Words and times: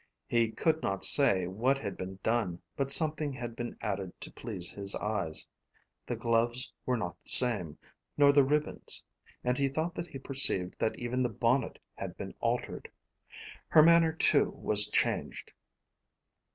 He 0.25 0.49
could 0.49 0.81
not 0.81 1.05
say 1.05 1.45
what 1.45 1.77
had 1.77 1.95
been 1.95 2.17
done, 2.23 2.59
but 2.75 2.91
something 2.91 3.31
had 3.33 3.55
been 3.55 3.77
added 3.81 4.19
to 4.21 4.31
please 4.31 4.71
his 4.71 4.95
eyes. 4.95 5.45
The 6.07 6.15
gloves 6.15 6.71
were 6.87 6.97
not 6.97 7.21
the 7.21 7.29
same, 7.29 7.77
nor 8.17 8.33
the 8.33 8.43
ribbons; 8.43 9.03
and 9.43 9.59
he 9.59 9.69
thought 9.69 9.93
that 9.93 10.07
he 10.07 10.17
perceived 10.17 10.73
that 10.79 10.97
even 10.97 11.21
the 11.21 11.29
bonnet 11.29 11.77
had 11.93 12.17
been 12.17 12.33
altered. 12.39 12.89
Her 13.67 13.83
manner 13.83 14.11
too 14.13 14.49
was 14.55 14.89
changed. 14.89 15.51